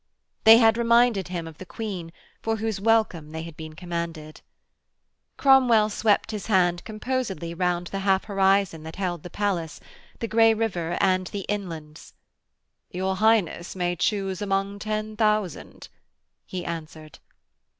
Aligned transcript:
They 0.45 0.57
had 0.57 0.79
reminded 0.79 1.27
him 1.27 1.47
of 1.47 1.59
the 1.59 1.63
Queen 1.67 2.11
for 2.41 2.55
whose 2.55 2.81
welcome 2.81 3.29
they 3.33 3.43
had 3.43 3.55
been 3.55 3.75
commanded. 3.75 4.41
Cromwell 5.37 5.91
swept 5.91 6.31
his 6.31 6.47
hand 6.47 6.83
composedly 6.83 7.53
round 7.53 7.85
the 7.85 7.99
half 7.99 8.23
horizon 8.23 8.81
that 8.81 8.95
held 8.95 9.21
the 9.21 9.29
palace, 9.29 9.79
the 10.17 10.27
grey 10.27 10.55
river 10.55 10.97
and 10.99 11.27
the 11.27 11.45
inlands. 11.47 12.13
'Your 12.89 13.17
Highness 13.17 13.75
may 13.75 13.95
choose 13.95 14.41
among 14.41 14.79
ten 14.79 15.15
thousand,' 15.15 15.87
he 16.47 16.65
answered. 16.65 17.19